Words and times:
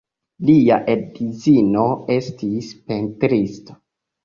Lia 0.49 0.79
edzino 0.93 1.85
estis 2.17 2.73
pentristo. 2.91 3.81